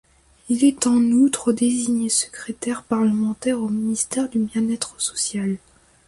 [0.49, 5.57] Il est en outre désigné secrétaire parlementaire au ministère du Bien-être social.